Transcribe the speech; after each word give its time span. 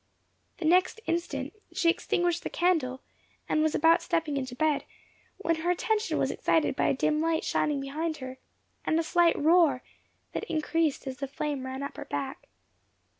The 0.57 0.65
next 0.65 0.99
instant 1.05 1.53
she 1.73 1.87
extinguished 1.87 2.41
the 2.41 2.49
candle, 2.49 3.01
and 3.47 3.61
was 3.61 3.75
about 3.75 4.01
stepping 4.01 4.35
into 4.35 4.55
bed, 4.55 4.83
when 5.37 5.57
her 5.57 5.69
attention 5.69 6.17
was 6.17 6.31
excited 6.31 6.75
by 6.75 6.87
a 6.87 6.93
dim 6.95 7.21
light 7.21 7.43
shining 7.43 7.79
behind 7.79 8.17
her, 8.17 8.39
and 8.83 8.99
a 8.99 9.03
slight 9.03 9.37
roar, 9.37 9.83
that 10.31 10.43
increased 10.45 11.05
as 11.05 11.17
the 11.17 11.27
flame 11.27 11.67
ran 11.67 11.83
up 11.83 11.97
her 11.97 12.05
back. 12.05 12.47